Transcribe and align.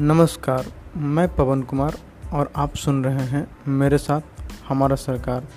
नमस्कार, 0.00 0.66
मैं 0.96 1.34
पवन 1.34 1.62
कुमार 1.62 1.96
और 2.32 2.50
आप 2.56 2.74
सुन 2.74 3.04
रहे 3.04 3.24
हैं 3.26 3.56
मेरे 3.68 3.98
साथ 3.98 4.20
हमारा 4.68 4.96
सरकार। 4.96 5.48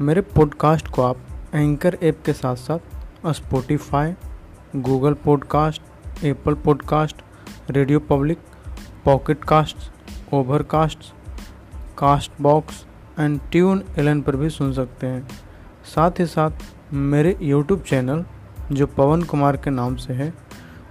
मेरे 0.00 0.20
पॉडकास्ट 0.20 0.88
को 0.88 1.02
आप 1.02 1.16
एंकर 1.54 1.98
ऐप 2.02 2.22
के 2.26 2.32
साथ 2.32 2.56
साथ 2.56 2.78
Spotify 3.32 4.14
Google 4.76 5.14
podcast 5.14 6.24
Apple 6.24 6.54
podcast 6.54 7.22
radio 7.70 8.00
public 8.00 8.38
pocket 9.04 9.44
cast 9.44 9.76
overcast 10.34 11.12
Castbox 12.40 12.86
and 13.20 13.40
TuneIn 13.98 14.22
पर 14.22 14.36
भी 14.36 14.50
सुन 14.50 14.72
सकते 14.72 15.06
हैं। 15.06 15.28
साथ 15.84 16.10
ही 16.18 16.26
साथ 16.26 16.50
मेरे 16.92 17.38
यूट्यूब 17.42 17.80
चैनल 17.80 18.24
जो 18.72 18.86
पवन 18.86 19.22
कुमार 19.22 19.56
के 19.56 19.70
नाम 19.70 19.96
से 19.96 20.12
है, 20.12 20.34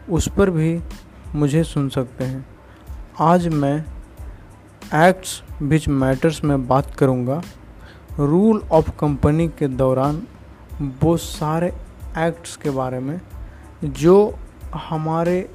उस 0.10 0.30
पर 0.30 0.50
भी 0.50 0.80
मुझे 1.36 1.64
सुन 1.64 1.90
सकते 1.90 2.24
हैं। 2.24 2.53
आज 3.20 3.48
मैं 3.48 3.86
एक्ट्स 5.08 5.44
विच 5.62 5.88
मैटर्स 5.88 6.44
में 6.44 6.68
बात 6.68 6.96
करूँगा। 6.96 7.42
रूल 8.20 8.64
ऑफ़ 8.72 8.92
कंपनी 9.00 9.48
के 9.48 9.68
दौरान 9.68 10.28
वो 11.04 11.18
सारे 11.18 11.68
एक्ट्स 12.18 12.56
के 12.58 12.70
बारे 12.70 13.00
में, 13.00 13.22
जो 13.84 14.40
हमारे 14.76 15.50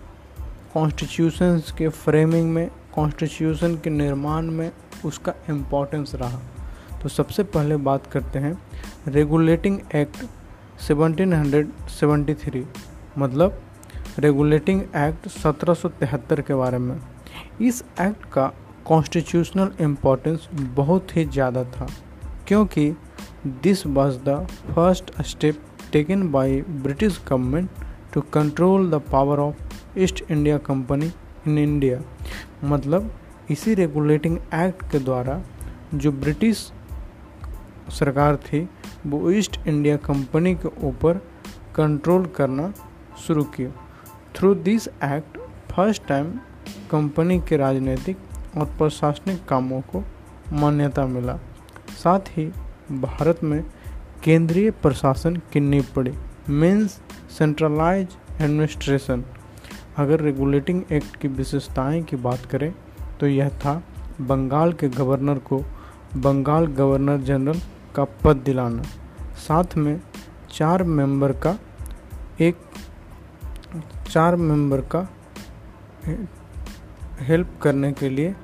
कॉन्स्टिट्यूशंस 0.74 1.72
के 1.72 1.88
फ्रेमिंग 1.88 2.50
में 2.50 2.70
कॉन्स्टिट्यूशन 2.94 3.77
के 3.77 3.90
निर्माण 3.90 4.46
में 4.46 4.72
उसका 5.04 5.34
इम्पोर्टेंस 5.50 6.14
रहा। 6.14 6.38
तो 7.02 7.08
सबसे 7.08 7.42
पहले 7.42 7.77
बात 7.77 8.06
करते 8.06 8.38
हैं 8.38 8.62
रेगुलेटिंग 9.08 9.78
एक्ट 9.94 10.27
1773 10.82 12.66
मतलब 13.18 13.62
रेगुलेटिंग 14.18 14.83
एक्ट 14.96 15.28
1773 15.28 16.40
के 16.40 16.55
बारे 16.55 16.78
में। 16.78 17.00
इस 17.61 17.83
एक्ट 18.01 18.25
का 18.33 18.47
कॉन्स्टिट्यूशनल 18.87 19.70
इम्पोर्टेंस 19.81 20.48
बहुत 20.77 21.17
ही 21.17 21.25
ज़्यादा 21.25 21.64
था, 21.64 21.87
क्योंकि 22.48 22.91
this 23.62 23.87
was 23.87 24.19
the 24.19 24.47
first 24.75 25.11
step 25.23 25.62
taken 25.92 26.31
by 26.33 26.61
British 26.83 27.20
government 27.29 27.70
to 28.14 28.20
control 28.34 28.91
the 28.91 29.01
power 29.12 29.39
of 29.39 29.98
East 29.98 30.23
India 30.31 30.59
Company 30.61 31.11
in 31.47 31.59
India 31.59 32.01
मतलब 32.64 33.11
इसी 33.51 33.75
रेगुलेटिंग 33.75 34.36
एक्ट 34.55 34.91
के 34.91 34.98
द्वारा 34.98 35.42
जो 35.95 36.12
ब्रिटिश 36.12 36.70
सरकार 37.91 38.36
थी, 38.36 38.69
वो 39.06 39.31
ईस्ट 39.31 39.59
इंडिया 39.67 39.97
कंपनी 39.98 40.55
के 40.55 40.69
ऊपर 40.86 41.20
कंट्रोल 41.77 42.27
करना 42.36 42.73
शुरू 43.27 43.45
किया। 43.55 43.70
Through 44.36 44.55
this 44.56 44.89
act 44.89 45.39
first 45.73 46.06
time 46.06 46.33
company 46.91 47.38
के 47.41 47.56
राजनीतिक 47.56 48.19
और 48.58 48.66
प्रशासनिक 48.78 49.44
कामों 49.44 49.80
को 49.80 50.02
मान्यता 50.52 51.06
मिला। 51.06 51.36
साथ 51.94 52.28
ही 52.28 52.47
भारत 52.92 53.41
में 53.44 53.62
केंद्रीय 54.24 54.70
प्रशासन 54.70 55.36
की 55.52 55.61
नींव 55.61 55.84
पड़ी 55.96 56.12
मीन्स 56.50 57.00
सेंट्रलाइज 57.39 58.16
एडमिनिस्ट्रेशन। 58.41 59.24
अगर 59.96 60.20
रेगुलेटिंग 60.20 60.83
एक्ट 60.92 61.16
की 61.16 61.28
विशेषताएँ 61.28 62.02
की 62.02 62.16
बात 62.16 62.44
करें 62.46 62.72
तो 63.20 63.27
यह 63.27 63.48
था 63.58 63.83
बंगाल 64.20 64.72
के 64.72 64.89
गवर्नर 64.89 65.39
को 65.39 65.58
बंगाल 66.16 66.66
गवर्नर 66.66 67.20
जनरल 67.20 67.61
का 67.94 68.05
पद 68.24 68.36
दिलाना। 68.36 68.83
साथ 69.39 69.77
में 69.77 70.00
चार 70.50 70.83
मेंबर 70.83 71.33
का 71.33 71.58
एक, 72.41 72.56
चार 74.11 74.36
मेंबर 74.36 74.80
का 74.80 75.08
हेल्प 77.20 77.58
करने 77.62 77.92
के 77.92 78.08
लिए 78.08 78.34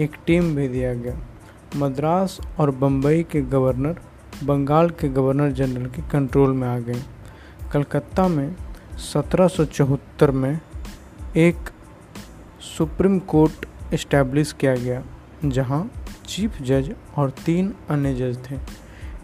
एक 0.00 0.16
टीम 0.26 0.54
भी 0.56 0.68
दिया 0.68 0.94
गया। 0.94 1.16
मद्रास 1.76 2.38
और 2.60 2.70
बम्बई 2.70 3.22
के 3.22 3.40
गवर्नर, 3.42 3.98
बंगाल 4.44 4.90
के 4.90 5.08
गवर्नर 5.08 5.50
जनरल 5.50 5.86
के 5.86 6.02
कंट्रोल 6.02 6.52
में 6.52 6.68
आ 6.68 6.78
गए। 6.78 7.02
कलकत्ता 7.72 8.26
में 8.28 8.54
सत्रह 9.12 9.48
सौ 9.48 9.64
चौहत्तर 9.64 10.30
में 10.30 10.60
एक 11.36 11.70
सुप्रीम 12.60 13.18
कोर्ट 13.18 13.66
इस्टेब्लिश 13.94 14.52
किया 14.52 14.74
गया, 14.76 15.02
जहाँ 15.44 15.90
चीफ 16.26 16.60
जज 16.62 16.94
और 17.16 17.30
तीन 17.46 17.72
अन्य 17.90 18.14
जज 18.14 18.38
थे। 18.50 18.58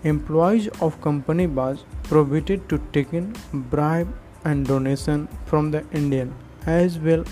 Employees 0.08 0.68
of 0.82 1.00
company 1.04 1.46
was 1.46 1.78
prohibited 2.08 2.66
to 2.68 2.76
take 2.92 3.14
in 3.14 3.32
bribe 3.54 4.14
and 4.46 4.66
donation 4.68 5.26
from 5.48 5.70
the 5.72 5.82
Indian, 5.94 6.32
as 6.68 6.98
well 6.98 7.24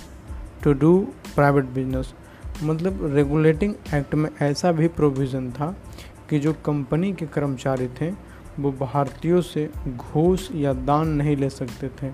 to 0.66 0.72
do 0.72 0.98
private 1.34 1.64
business 1.64 2.14
मतलब 2.62 3.14
रेगुलेटिंग 3.14 3.74
एक्ट 3.94 4.14
में 4.14 4.30
ऐसा 4.42 4.72
भी 4.72 4.88
प्रोविज़न 4.88 5.50
था 5.50 5.76
कि 6.30 6.38
जो 6.38 6.52
कंपनी 6.52 7.12
के 7.12 7.26
कर्मचारी 7.26 7.88
थे, 7.88 8.10
वो 8.60 8.72
भारतीयों 8.72 9.40
से 9.40 9.70
घूस 9.88 10.50
या 10.54 10.72
दान 10.72 11.08
नहीं 11.08 11.36
ले 11.36 11.50
सकते 11.50 11.88
थे। 11.88 12.10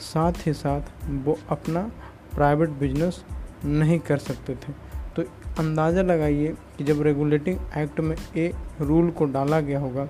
साथ 0.00 0.32
ही 0.46 0.52
साथ 0.52 0.80
वो 1.08 1.38
अपना 1.48 1.90
प्राइवेट 2.34 2.70
बिज़नेस 2.70 3.24
नहीं 3.64 3.98
कर 3.98 4.16
सकते 4.16 4.54
थे। 4.54 4.72
तो 5.16 5.22
अंदाज़ा 5.58 6.02
लगाइए 6.02 6.54
कि 6.78 6.84
जब 6.84 7.02
रेगुलेटिंग 7.02 7.58
एक्ट 7.76 8.00
में 8.00 8.16
ए 8.36 8.52
रूल 8.80 9.10
को 9.10 9.24
डाला 9.24 9.60
गया 9.60 9.80
होगा, 9.80 10.08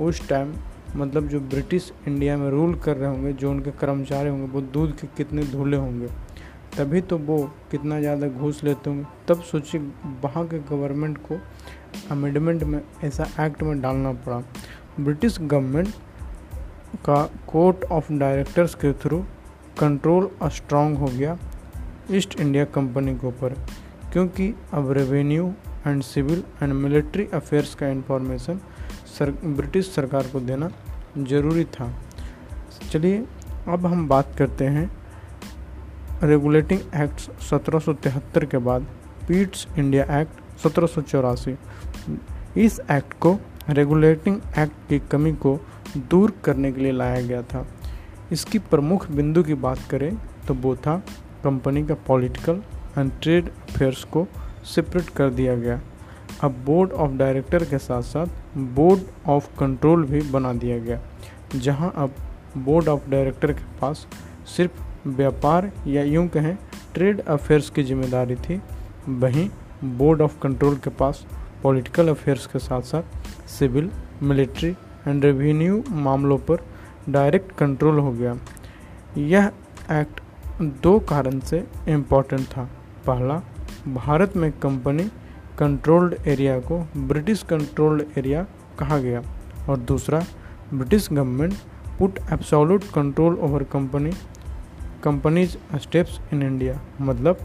उस 0.00 0.28
टाइम 0.28 0.54
मतलब 0.96 1.28
जो 1.28 1.40
ब्रिटिश 1.40 1.92
इंडिया 2.08 2.36
में 2.36 2.50
रूल 2.50 2.74
कर 2.74 2.96
रहे 2.96 3.10
होंगे, 3.10 3.32
जो 3.32 3.50
उनके 3.50 3.70
कर्मचारी 3.70 4.28
होंगे, 4.28 4.46
वो 4.46 4.60
दूध 4.60 4.96
के 4.96 5.06
कितने 5.06 5.42
धूले 5.42 5.76
होंगे। 5.76 6.08
तभी 6.76 7.00
तो 7.00 7.18
वो 7.18 7.38
कितना 7.70 7.98
ज़्यादा 8.00 8.28
घूस 8.28 8.62
लेते 8.64 8.90
होंगे। 8.90 9.04
तब 9.28 9.42
सोचिए, 9.42 9.80
वहाँ 10.22 10.46
के 10.48 10.58
गवर्नमेंट 10.70 11.18
को 11.26 11.38
अमेंडमेंट 12.10 12.62
में 12.62 12.80
ऐसा 13.04 13.26
एक्ट 13.40 13.62
में 13.62 13.80
डालना 13.80 14.12
पड़ा। 14.24 14.42
ब्रिटिश 15.00 15.38
गवर्नमेंट 15.40 15.88
का 17.06 17.22
कोर्ट 17.48 17.84
ऑफ़ 17.84 18.12
डायरेक्टर्स 18.12 18.74
के 18.74 18.92
थ्रू 18.94 19.24
कंट्रोल 19.80 20.30
स्ट्रांग 20.46 20.96
हो 20.96 21.06
गया 21.08 21.36
ईस्ट 22.10 22.38
इंडिया 22.40 22.64
कंपनी 22.74 23.14
के 23.14 23.26
ऊपर, 23.26 23.54
क्योंकि 24.12 24.52
अब 24.72 24.90
revenue 24.92 25.52
and 25.86 26.02
civil 26.02 26.42
and 26.62 26.72
military 26.72 27.26
affairs 27.34 27.74
का 27.74 27.88
इंफॉर्मेशन 27.88 28.60
सर 29.18 29.30
ब्रिटिश 29.44 29.90
सरकार 29.94 30.26
को 30.32 30.40
देना 30.40 30.70
ज़रूरी 31.18 31.64
था। 31.66 31.92
चलिए, 32.90 33.24
अब 33.68 33.86
हम 33.86 34.06
बात 34.08 34.34
करते 34.38 34.64
हैं 34.66 34.90
रेगुलेटिंग 36.22 36.80
एक्ट 36.94 37.20
सत्रह 37.42 37.78
सौ 37.78 37.92
तिहत्तर 37.94 38.44
के 38.44 38.58
बाद 38.60 38.86
पीट्स 39.28 39.66
इंडिया 39.78 40.04
एक्ट 40.20 40.60
सत्रह 40.62 40.86
सौ 40.86 41.00
चौरासी। 41.02 41.56
इस 42.56 42.80
एक्ट 42.90 43.18
को 43.20 43.38
रेगुलेटिंग 43.70 44.40
एक्ट 44.58 44.88
की 44.88 44.98
कमी 45.10 45.32
को 45.36 45.58
दूर 46.10 46.32
करने 46.44 46.72
के 46.72 46.80
लिए 46.80 46.92
लाया 46.92 47.20
गया 47.20 47.42
था। 47.42 47.66
इसकी 48.32 48.58
प्रमुख 48.60 49.10
बिंदु 49.10 49.42
की 49.42 49.54
बात 49.56 49.78
करें 49.90 50.16
तो 50.46 50.54
वो 50.54 50.74
था 50.76 50.96
कंपनी 51.44 51.82
का 51.86 51.94
पॉलिटिकल 52.06 52.62
एंड 52.98 53.12
ट्रेड 53.22 53.48
अफेयर्स 53.48 54.04
को 54.06 54.26
सेपरेट 54.66 55.08
कर 55.08 55.30
दिया 55.30 55.56
गया। 55.56 55.80
अब 56.42 56.62
बोर्ड 56.66 56.92
ऑफ़ 56.92 57.12
डायरेक्टर 57.12 57.64
के 57.64 57.78
साथ 57.78 58.02
साथ 58.04 58.56
बोर्ड 58.76 59.00
ऑफ़ 59.28 59.48
कंट्रोल 59.58 60.04
भी 60.04 60.20
बना 60.30 60.52
दिया 60.54 60.78
गया, 60.78 61.00
जहाँ 61.56 61.92
अब 61.96 62.14
बोर्ड 62.56 62.88
ऑफ़ 62.88 63.08
डायरेक्टर 63.10 63.52
के 63.52 63.64
पास 63.80 64.06
सिर्फ़ 64.56 64.82
व्यापार 65.06 65.70
या 65.86 66.02
यूँ 66.02 66.26
कहें, 66.28 66.56
ट्रेड 66.94 67.20
अफेयर्स 67.20 67.70
की 67.70 67.82
ज़िम्मेदारी 67.82 68.36
थी। 68.36 68.60
वहीं 69.08 69.48
बोर्ड 69.98 70.20
ऑफ़ 70.22 70.38
कंट्रोल 70.40 70.76
के 70.76 70.90
पास 70.90 71.24
पॉलिटिकल 71.62 72.08
अफेयर्स 72.08 72.46
के 72.46 72.58
साथ 72.58 72.82
साथ 72.82 73.48
सिविल, 73.48 73.90
मिलिट्री 74.22 74.70
एंड 75.08 75.24
रेवेन्यू 75.24 75.82
मामलों 75.90 76.38
पर 76.38 76.64
डायरेक्ट 77.08 77.52
कंट्रोल 77.52 77.98
हो 77.98 78.12
गया। 78.12 78.36
यह 79.18 79.50
एक्ट 79.92 80.20
दो 80.82 80.98
कारण 81.00 81.38
से 81.40 81.64
इंपॉर्टेंट 81.88 82.46
था। 82.46 82.68
पहला, 83.06 83.42
भारत 83.88 84.36
में 84.36 84.50
कंपनी 84.52 85.10
कंट्रोल्ड 85.58 86.14
एरिया 86.26 86.58
को 86.60 86.78
ब्रिटिश 86.96 87.42
कंट्रोल्ड 87.42 88.04
एरिया 88.18 88.46
कहा 88.78 88.98
गया 88.98 89.22
और 89.68 89.76
दूसरा, 89.78 90.24
British 90.74 91.08
government 91.12 91.54
put 91.98 92.18
absolute 92.32 92.84
control 92.94 93.34
over 93.34 93.62
company 93.62 94.12
company's 95.04 95.56
steps 95.78 96.20
in 96.32 96.42
India 96.42 96.80
मतलब 97.00 97.38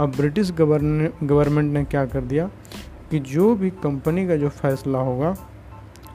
अब 0.00 0.10
ब्रिटिश 0.16 0.50
गवर्नमेंट 0.52 1.72
ने 1.72 1.84
क्या 1.84 2.04
कर 2.06 2.20
दिया 2.20 2.48
कि 3.10 3.18
जो 3.18 3.54
भी 3.54 3.70
कंपनी 3.82 4.26
का 4.28 4.36
जो 4.36 4.48
फैसला 4.48 4.98
होगा, 4.98 5.34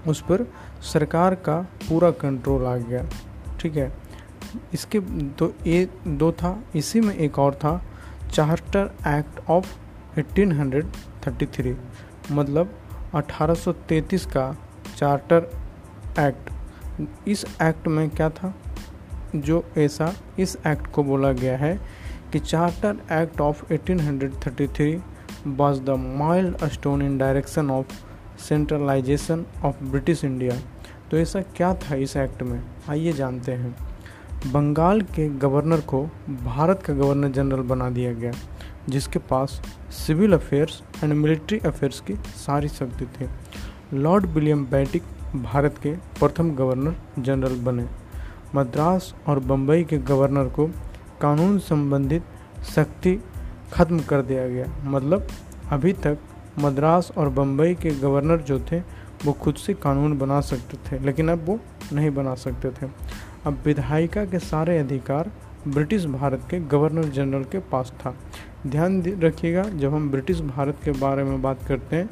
उस 0.08 0.22
पर 0.22 0.44
सरकार 0.84 1.36
का 1.36 1.60
पूरा 1.90 2.12
कंट्रोल 2.12 2.66
आ 2.66 2.76
गया। 2.78 3.06
ठीक 3.60 3.76
है? 3.78 3.92
इसके 4.74 5.00
दो, 5.00 5.54
ये 5.68 5.90
दो 6.08 6.32
था, 6.32 6.64
इसी 6.76 7.02
में 7.02 7.16
एक 7.16 7.40
और 7.40 7.56
था 7.56 7.82
चार्टर 8.32 8.92
एक्ट 9.08 9.50
ऑफ़ 9.50 9.68
1833 10.20 11.76
मतलब 12.32 12.74
1833 13.16 14.26
का 14.26 14.56
चार्टर 14.98 15.50
एक्ट 16.20 16.50
इस 17.28 17.46
एक्ट 17.62 17.88
में 17.88 18.10
क्या 18.10 18.30
था? 18.30 18.54
जो 19.36 19.66
ऐसा 19.78 20.14
इस 20.40 20.58
एक्ट 20.68 20.88
को 20.88 21.04
बोला 21.04 21.32
गया 21.32 21.58
है 21.58 21.80
कि 22.34 22.40
charter 22.40 22.98
act 23.12 23.42
of 23.42 23.74
1833 23.74 25.00
was 25.48 25.80
the 25.80 25.98
milestone 26.22 27.02
in 27.02 27.20
direction 27.20 27.70
of 27.70 27.84
centralisation 28.40 29.46
of 29.64 29.84
British 29.84 30.24
India. 30.24 30.60
तो 31.12 31.18
ऐसा 31.18 31.42
क्या 31.42 31.74
था 31.74 31.96
इस 31.96 32.18
एक्ट 32.18 32.44
में? 32.44 32.64
आइए 32.90 33.14
जानते 33.14 33.52
हैं। 33.52 33.76
बंगाल 34.52 35.02
के 35.02 35.30
गवर्नर 35.30 35.80
को 35.80 36.04
भारत 36.44 36.84
का 36.84 36.94
गवर्नर 36.94 37.28
जनरल 37.28 37.62
बना 37.62 37.90
दिया 37.90 38.14
गया, 38.14 38.32
जिसके 38.90 39.20
पास 39.20 39.62
civil 39.90 40.34
affairs 40.34 40.84
and 41.04 41.14
military 41.14 41.60
affairs 41.60 42.02
की 42.02 42.14
सारी 42.16 42.68
शक्ति 42.68 43.06
थी। 43.06 43.30
लॉर्ड 43.98 44.26
विलियम 44.26 44.66
बैटिक 44.66 45.04
भारत 45.36 45.76
के 45.84 45.92
प्रथम 45.92 46.56
गवर्नर 46.56 46.96
जनरल 47.20 47.56
बने। 47.56 48.09
मद्रास 48.56 49.14
और 49.28 49.40
बम्बई 49.40 49.84
के 49.84 49.98
गवर्नर 49.98 50.48
को 50.50 50.68
कानून 51.22 51.58
संबंधित 51.60 52.24
शक्ति 52.76 53.18
खत्म 53.74 54.00
कर 54.00 54.22
दिया 54.22 54.48
गया। 54.48 54.66
मतलब 54.84 55.28
अभी 55.72 55.94
तक 55.96 56.18
मद्रास 56.60 57.12
और 57.18 57.30
बम्बई 57.30 57.76
के 57.76 57.92
गवर्नर 57.92 58.42
जो 58.42 58.60
थे, 58.62 58.80
वो 59.26 59.34
खुद 59.34 59.56
से 59.56 59.74
कानून 59.74 60.18
बना 60.18 60.40
सकते 60.42 60.78
थे, 60.88 61.00
लेकिन 61.00 61.30
अब 61.30 61.46
वो 61.46 61.60
नहीं 61.94 62.10
बना 62.12 62.36
सकते 62.36 62.70
थे। 62.72 62.90
अब 63.46 63.62
विधायिका 63.66 64.26
के 64.26 64.40
सारे 64.40 64.78
अधिकार 64.78 65.32
ब्रिटिश 65.68 66.06
भारत 66.06 66.48
के 66.50 66.60
गवर्नर 66.62 67.04
जनरल 67.06 67.44
के 67.44 67.60
पास 67.62 67.94
था। 68.00 68.14
ध्यान 68.68 69.02
रखिएगा, 69.20 69.64
जब 69.64 69.94
हम 69.94 70.10
ब्रिटिश 70.12 70.42
भारत 70.42 70.78
के 70.84 70.92
बारे 70.92 71.24
में 71.24 71.42
बात 71.42 71.64
करते 71.64 71.96
हैं 71.96 72.10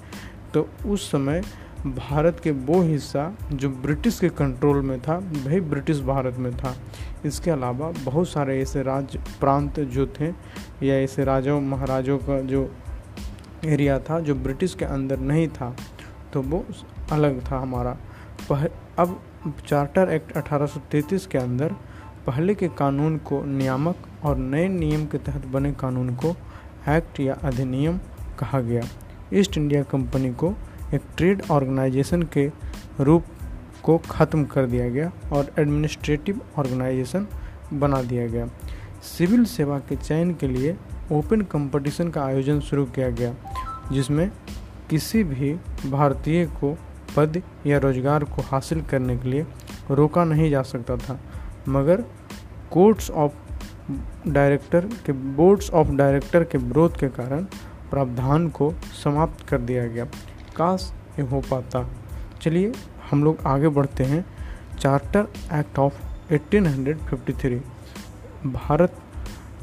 तो 0.54 0.68
उस 0.86 1.12
समय 1.12 1.42
भारत 1.86 2.40
के 2.40 2.52
वो 2.52 2.82
हिस्सा 2.82 3.32
जो 3.54 3.70
ब्रिटिश 3.72 4.20
के 4.20 4.30
कंट्रोल 4.30 4.82
में 4.82 5.00
था, 5.02 5.18
वही 5.18 5.60
ब्रिटिश 5.62 6.00
भारत 6.02 6.38
में 6.38 6.52
था। 6.58 6.74
इसके 7.26 7.52
अलावा 7.52 7.92
बहुत 8.06 8.30
सारे 8.30 8.60
ऐसे 8.62 8.84
राज्य 8.84 9.20
प्रांत 9.40 9.80
जो 9.80 10.06
थे, 10.20 10.28
या 10.84 10.96
ऐसे 10.96 11.24
राजाओं 11.24 11.62
महाराजों 11.62 12.18
का 12.18 12.40
जो 12.42 12.70
एरिया 13.66 14.00
था, 14.00 14.20
जो 14.20 14.36
ब्रिटिश 14.36 14.76
के 14.76 14.86
अंदर 14.86 15.20
नहीं 15.20 15.48
था 15.50 15.76
तो 16.34 16.42
वो 16.42 16.64
अलग 17.12 17.42
था 17.52 17.60
हमारा। 17.60 17.98
पह, 18.50 18.68
अब 18.98 19.20
चार्टर 19.68 20.10
एक्ट 20.10 20.32
1833 20.38 21.26
के 21.28 21.38
अंदर 21.38 21.74
पहले 22.28 22.56
के 22.56 22.68
कानून 22.68 23.18
को 23.18 23.44
नियामक 23.46 24.08
और 24.26 24.38
नए 24.38 24.68
नियम 24.70 25.06
के 25.06 25.18
तहत 25.18 25.46
बने 25.46 25.72
कानून 25.72 26.16
को 26.16 26.36
एक्ट 26.90 27.20
या 27.20 27.34
अधिनियम 27.44 28.00
कहा 28.40 28.60
गया। 28.62 28.82
ईस्ट 29.34 29.58
इंडिया 29.58 29.84
कंपनी 29.84 30.34
को 30.34 30.54
एक 30.94 31.02
ट्रेड 31.18 31.42
ऑर्गेनाइजेशन 31.52 32.22
के 32.34 32.48
रूप 33.00 33.26
को 33.84 33.98
ख़त्म 34.10 34.44
कर 34.46 34.66
दिया 34.66 34.90
गया 34.90 35.12
और 35.34 35.52
एडमिनिस्ट्रेटिव 35.60 36.42
ऑर्गेनाइजेशन 36.58 37.28
बना 37.74 38.02
दिया 38.02 38.28
गया। 38.28 38.48
सिविल 39.08 39.44
सेवा 39.46 39.80
के 39.80 39.96
चयन 39.96 40.34
के 40.34 40.48
लिए 40.48 40.76
ओपन 41.12 41.42
कंपटीशन 41.52 42.10
का 42.10 42.24
आयोजन 42.24 42.60
शुरू 42.60 42.86
किया 42.86 43.10
गया, 43.10 43.34
जिसमें 43.92 44.30
किसी 44.90 45.24
भी 45.24 45.54
भारतीय 45.86 46.46
को 46.60 46.76
पद 47.16 47.42
या 47.68 47.78
रोज़गार 47.78 48.24
को 48.26 48.42
हासिल 48.42 48.82
करने 48.82 49.18
के 49.18 49.30
लिए 49.30 49.46
रोका 49.92 50.24
नहीं 50.24 50.50
जा 50.52 50.62
सकता 50.64 50.98
था। 50.98 51.20
मगर 51.70 52.04
कोर्ट्स 52.72 53.10
ऑफ़ 53.12 53.34
डायरेक्टर 54.28 54.86
के, 55.06 55.12
बोर्ड्स 55.12 55.70
ऑफ़ 55.72 55.92
डायरेक्टर 55.92 56.44
के 56.44 56.58
विरोध 56.58 56.98
के 57.00 57.08
कारण 57.10 57.44
प्रावधान 57.92 58.50
को 58.50 58.74
समाप्त 59.04 59.48
कर 59.50 59.62
दिया 59.62 59.86
गया। 59.88 60.06
काश 60.58 60.94
ये 61.20 61.26
हो 61.26 61.42
पाता। 61.52 61.88
चलिए, 62.42 62.72
हम 63.12 63.24
लोग 63.24 63.38
आगे 63.46 63.68
बढ़ते 63.68 64.04
हैं। 64.04 64.26
चार्टर 64.80 65.28
एक्ट 65.54 65.80
ऑफ़ 65.80 65.94
1853 66.34 67.62
भारत 68.46 68.94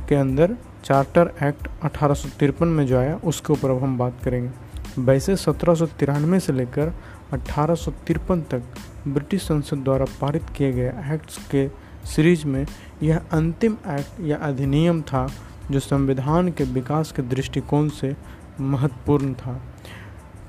के 0.09 0.15
अंदर 0.15 0.57
चार्टर 0.85 1.33
एक्ट 1.43 1.69
अठारह 1.83 2.15
सौ 2.15 2.29
तिरपन 2.39 2.69
में 2.69 2.87
जो 2.87 2.99
आया, 2.99 3.21
उसके 3.25 3.53
ऊपर 3.53 3.71
अब 3.71 3.83
हम 3.83 3.99
बात 3.99 4.15
करेंगे। 4.25 4.51
वैसे 4.99 5.37
सत्रह 5.37 5.75
सौ 5.75 5.87
तिरानवे 5.87 6.41
से 6.41 6.53
लेकर 6.53 6.93
अठारह 7.33 7.75
सौ 7.75 7.91
तिरपन 7.91 8.41
तक 8.41 8.63
ब्रिटिश 9.09 9.43
संसद 9.43 9.77
द्वारा 9.77 10.05
पारित 10.21 10.51
किए 10.57 10.73
गए 10.73 10.89
एक्ट्स 10.89 11.39
के 11.51 11.69
सीरीज़ 12.05 12.47
में 12.47 12.67
यह 13.03 13.21
अंतिम 13.33 13.77
एक्ट 13.89 14.21
या 14.21 14.37
अधिनियम 14.37 15.03
था, 15.03 15.29
जो 15.71 15.81
संविधान 15.81 16.49
के 16.49 16.65
विकास 16.65 17.13
के 17.13 17.23
दृष्टिकोण 17.23 17.89
से 17.89 18.17
महत्वपूर्ण 18.61 19.35
था। 19.35 19.61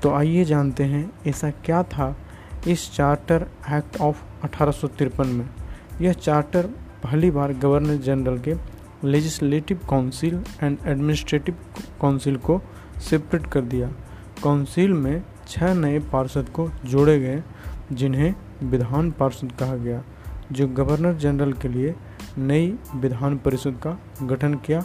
तो 0.06 0.10
आइए 0.12 0.44
जानते 0.44 0.84
हैं 0.84 1.10
ऐसा 1.26 1.50
क्या 1.64 1.82
था 1.82 2.04
इस 2.68 2.82
चार्टर 2.94 3.46
एक्ट 3.74 3.96
ऑफ़ 4.00 4.16
अठारह 4.44 4.72
सौ 4.72 4.88
तिरपन 4.88 5.28
में। 5.28 5.46
यह 6.00 6.12
चार्टर 6.12 6.66
पहली 7.02 7.30
बार 7.30 7.52
गवर्नर 7.54 7.96
जनरल 8.02 8.38
के 8.38 8.54
legislative 9.04 9.80
council 9.90 10.34
and 10.62 10.76
administrative 10.86 11.56
council 12.00 12.36
को 12.38 12.60
सेपरेट 13.08 13.46
कर 13.46 13.60
दिया। 13.64 13.88
काउंसिल 14.42 14.92
में 14.94 15.22
छह 15.48 15.74
नए 15.74 15.98
पार्षद 16.12 16.48
को 16.48 16.68
जोड़े 16.84 17.18
गए, 17.20 17.42
जिन्हें 17.92 18.34
विधान 18.62 19.10
पार्षद 19.10 19.52
कहा 19.52 19.76
गया, 19.76 20.02
जो 20.52 20.68
गवर्नर 20.68 21.16
जनरल 21.16 21.52
के 21.52 21.68
लिए 21.68 21.94
नई 22.38 22.68
विधान 22.94 23.38
परिषद 23.38 23.80
का 23.86 23.98
गठन 24.22 24.54
किया 24.66 24.84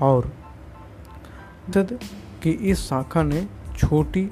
और 0.00 0.32
कि 2.42 2.50
इस 2.50 2.84
शाखा 2.88 3.22
ने 3.22 3.46
छोटी 3.78 4.28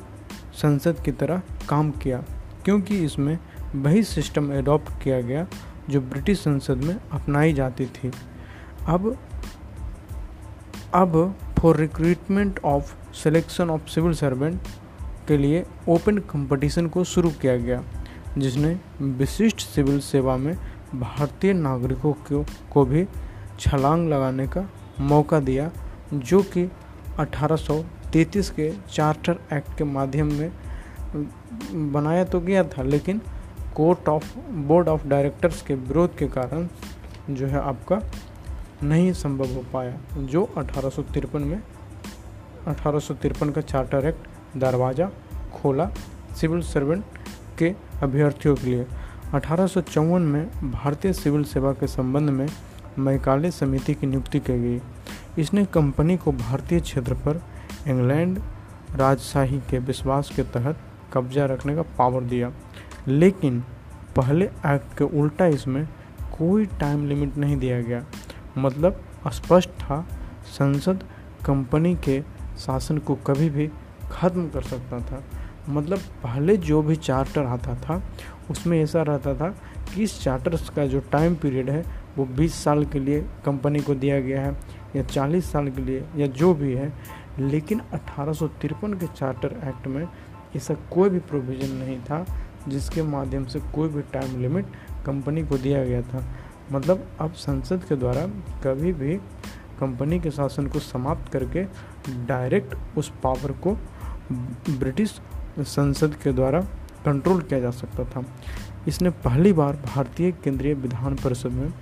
संसद 0.63 1.01
की 1.05 1.13
तरह 1.13 1.43
काम 1.69 1.91
किया 1.91 2.25
क्योंकि 2.65 2.99
इसमें 2.99 3.39
वही 3.75 4.03
सिस्टम 4.03 4.53
एडॉप्ट 4.53 5.03
किया 5.03 5.21
गया 5.21 5.47
जो 5.91 6.01
ब्रिटिश 6.01 6.39
संसद 6.39 6.77
में 6.77 7.01
अपनाई 7.13 7.53
जाती 7.53 7.87
थी। 7.87 8.13
अब 8.87 9.19
अब 10.95 11.35
for 11.59 11.77
recruitment 11.77 12.61
of 12.65 13.15
selection 13.15 13.71
of 13.71 13.89
civil 13.89 14.13
servant 14.13 14.61
के 15.29 15.37
लिए 15.37 15.67
ओपन 15.89 16.19
कंपटीशन 16.19 16.87
को 16.87 17.05
शुरू 17.05 17.31
किया 17.31 17.57
गया 17.57 17.83
जिसने 18.39 18.81
विशिष्ट 19.03 19.61
सिविल 19.61 20.01
सेवा 20.01 20.37
में 20.37 20.59
भारतीय 20.95 21.53
नागरिकों 21.53 22.13
को, 22.13 22.45
को 22.71 22.85
भी 22.85 23.07
छलांग 23.61 24.09
लगाने 24.09 24.47
का 24.47 24.69
मौका 25.01 25.41
दिया 25.41 25.71
जो 26.15 26.43
कि 26.43 26.71
1833 28.15 28.51
के 28.51 28.73
चार्टर 28.91 29.39
एक्ट 29.53 29.79
के 29.79 29.85
माध्यम 29.85 30.33
में 30.33 30.53
बनाया 31.93 32.25
तो 32.25 32.41
गया 32.41 32.65
था, 32.65 32.83
लेकिन 32.83 33.21
court 33.75 34.09
of, 34.09 34.39
board 34.51 34.89
of 34.89 35.07
directors 35.07 35.63
के 35.63 35.75
विरोध 35.75 36.17
के 36.17 36.27
कारण 36.27 36.69
जो 37.31 37.47
है 37.47 37.61
आपका 37.61 38.01
नहीं 38.83 39.13
संभव 39.13 39.47
हो 39.47 39.65
पाया, 39.73 39.97
जो 40.17 40.45
अठारह 40.59 40.89
सौ 40.89 41.03
तिरपन 41.03 41.43
में, 41.43 41.63
अठारह 42.67 42.99
सौ 42.99 43.15
तिरपन 43.15 43.51
का 43.51 43.61
चार्टर 43.61 44.07
एक्ट 44.07 44.29
दरवाज़ा 44.57 45.11
खोला 45.55 45.91
सिविल 46.41 46.61
सर्वेंट 46.61 47.05
के 47.59 47.75
अभ्यर्थियों 48.03 48.55
के 48.57 48.67
लिए। 48.67 48.87
अठारह 49.35 49.67
सौ 49.67 49.81
चौवन 49.81 50.23
में 50.23 50.71
भारतीय 50.73 51.13
सिविल 51.13 51.45
सेवा 51.45 51.73
के 51.73 51.87
संबंध 51.87 52.31
में 52.31 52.47
मैकाले 52.99 53.51
समिति 53.51 53.95
की 53.95 54.07
नियुक्ति 54.07 54.41
की 54.41 54.59
गई। 54.59 54.81
इसने 55.39 55.65
कंपनी 55.65 56.17
को 56.17 56.33
भारतीय 56.33 56.81
क्षेत्र 56.81 57.15
पर 57.15 57.43
इंग्लैंड 57.89 58.39
राजशाही 58.97 59.59
के 59.59 59.79
विश्वास 59.79 60.31
के 60.37 60.43
तहत 60.43 60.77
कब्जा 61.13 61.45
रखने 61.45 61.75
का 61.75 61.83
पावर 61.83 62.23
दिया। 62.23 62.53
लेकिन 63.09 63.61
पहले 64.17 64.45
एक्ट 64.45 64.99
के 64.99 65.05
उल्टा 65.05 65.47
इसमें 65.47 65.89
कोई 66.39 66.67
टाइम 66.67 67.09
लिमिट 67.09 67.37
नहीं 67.37 67.57
दिया 67.57 67.83
गया। 67.83 68.05
मतलब 68.59 69.05
स्पष्ट 69.29 69.69
था, 69.69 70.07
संसद 70.47 71.05
कंपनी 71.47 71.97
के 71.97 72.23
शासन 72.59 72.99
को 72.99 73.15
कभी 73.15 73.51
भी 73.51 73.71
ख़त्म 74.11 74.49
कर 74.49 74.63
सकता 74.63 75.01
था। 75.01 75.25
मतलब 75.69 75.99
पहले 75.99 76.57
जो 76.57 76.83
भी 76.83 76.97
चार्टर 76.97 77.45
आता 77.45 77.75
था, 77.75 78.03
उसमें 78.51 78.83
ऐसा 78.83 79.03
रहता 79.03 79.35
था 79.35 79.49
कि 79.95 80.03
इस 80.03 80.23
चार्टर 80.23 80.57
का 80.57 80.87
जो 80.87 81.01
टाइम 81.01 81.35
पीरियड 81.35 81.71
है, 81.71 81.85
वो 82.19 82.25
20 82.25 82.55
साल 82.55 82.85
के 82.85 82.99
लिए 82.99 83.27
कंपनी 83.45 83.81
को 83.81 83.95
दिया 83.95 84.21
गया 84.21 84.43
है, 84.43 84.57
या 84.97 85.03
40 85.03 85.53
साल 85.53 85.69
के 85.69 85.83
लिए, 85.83 86.05
या 86.17 86.27
जो 86.27 86.55
भी 86.55 86.75
है 86.75 86.93
लेकिन 87.39 87.81
अठारह 87.93 88.33
सौ 88.33 88.47
तिरपन 88.61 88.95
के 88.95 89.07
चार्टर 89.07 89.61
एक्ट 89.69 89.87
में 89.87 90.07
ऐसा 90.57 90.75
कोई 90.93 91.11
भी 91.11 91.19
प्रोविज़न 91.19 91.75
नहीं 91.77 91.99
था, 92.01 92.25
जिसके 92.69 93.03
माध्यम 93.03 93.45
से 93.45 93.61
कोई 93.75 93.89
भी 93.89 94.03
टाइम 94.03 94.41
लिमिट 94.41 94.67
कंपनी 95.07 95.43
को 95.43 95.59
दिया 95.59 95.85
गया 95.85 96.03
था। 96.03 96.25
मतलब 96.73 97.07
अब 97.21 97.33
संसद 97.33 97.85
के 97.85 97.97
द्वारा 97.97 98.27
कभी 98.65 98.93
भी 98.93 99.17
कंपनी 99.81 100.21
के 100.21 100.31
शासन 100.31 100.67
को 100.67 100.79
समाप्त 100.79 101.33
करके 101.33 101.65
डायरेक्ट 102.27 102.99
उस 102.99 103.13
पावर 103.23 103.53
को 103.53 103.73
ब्रिटिश 104.71 105.21
संसद 105.59 106.15
के 106.15 106.33
द्वारा 106.33 106.61
कंट्रोल 107.05 107.41
किया 107.41 107.61
जा 107.61 107.71
सकता 107.71 108.05
था। 108.05 108.25
इसने 108.89 109.11
पहली 109.11 109.53
बार 109.53 109.77
भारतीय 109.87 110.33
केंद्रीय 110.33 110.75
विधान 110.75 111.15
परिषद 111.15 111.53
में 111.53 111.73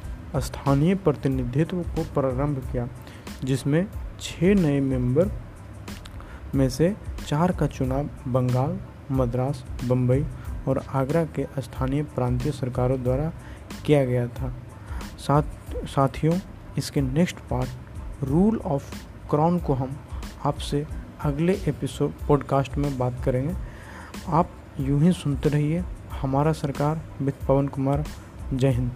स्थानीय 0.40 0.94
प्रतिनिधित्व 0.94 1.82
को 1.82 2.02
प्रारंभ 2.14 2.58
किया, 2.72 2.88
जिसमें 3.44 3.86
छः 4.22 4.54
नए 4.54 4.80
मेंबर 4.80 5.28
में 6.54 6.68
से 6.68 6.96
चार 7.26 7.52
का 7.52 7.66
चुनाव 7.66 8.08
बंगाल, 8.28 8.80
मद्रास 9.10 9.64
बम्बई 9.84 10.26
और 10.68 10.82
आगरा 10.94 11.24
के 11.24 11.46
स्थानीय 11.58 12.02
प्रांतीय 12.02 12.52
सरकारों 12.52 13.02
द्वारा 13.02 13.32
किया 13.86 14.04
गया 14.04 14.28
था। 14.28 14.54
साथ, 15.18 15.42
साथियों, 15.86 16.38
इसके 16.78 17.00
next 17.00 17.36
part, 17.36 17.70
rule 18.24 18.56
of 18.64 19.06
crown 19.30 19.58
को 19.58 19.74
हम 19.74 19.96
आपसे 20.44 20.86
अगले 21.24 21.52
एपिसोड 21.52 22.12
पॉडकास्ट 22.28 22.76
में 22.76 22.98
बात 22.98 23.16
करेंगे। 23.24 23.54
आप 24.28 24.50
यूँ 24.80 25.02
ही 25.02 25.12
सुनते 25.12 25.48
रहिए। 25.48 25.84
हमारा 26.20 26.52
सरकार, 26.52 27.02
विद 27.22 27.34
पवन 27.48 27.68
कुमार। 27.68 28.04
जय 28.54 28.68
हिंद। 28.68 28.92